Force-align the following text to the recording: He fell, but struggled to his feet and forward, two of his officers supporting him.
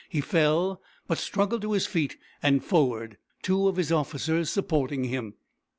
He 0.09 0.19
fell, 0.19 0.81
but 1.07 1.19
struggled 1.19 1.61
to 1.61 1.73
his 1.73 1.85
feet 1.85 2.17
and 2.41 2.65
forward, 2.65 3.17
two 3.43 3.67
of 3.67 3.75
his 3.75 3.91
officers 3.91 4.49
supporting 4.49 5.03
him. 5.03 5.35